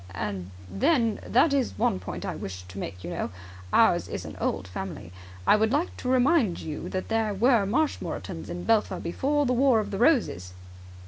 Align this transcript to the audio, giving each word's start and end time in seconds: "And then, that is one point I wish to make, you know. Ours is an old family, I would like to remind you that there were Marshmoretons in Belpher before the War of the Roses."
"And 0.15 0.49
then, 0.67 1.19
that 1.27 1.53
is 1.53 1.77
one 1.77 1.99
point 1.99 2.25
I 2.25 2.33
wish 2.35 2.63
to 2.63 2.79
make, 2.79 3.03
you 3.03 3.11
know. 3.11 3.29
Ours 3.71 4.07
is 4.07 4.25
an 4.25 4.35
old 4.41 4.67
family, 4.67 5.13
I 5.45 5.55
would 5.55 5.71
like 5.71 5.95
to 5.97 6.09
remind 6.09 6.59
you 6.59 6.89
that 6.89 7.09
there 7.09 7.35
were 7.35 7.67
Marshmoretons 7.67 8.49
in 8.49 8.63
Belpher 8.63 8.99
before 8.99 9.45
the 9.45 9.53
War 9.53 9.79
of 9.79 9.91
the 9.91 9.99
Roses." 9.99 10.53